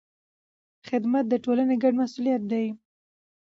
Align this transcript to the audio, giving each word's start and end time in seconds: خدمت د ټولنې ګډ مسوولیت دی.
خدمت 0.87 1.25
د 1.29 1.33
ټولنې 1.43 1.75
ګډ 1.83 1.93
مسوولیت 2.01 2.41
دی. 2.51 2.65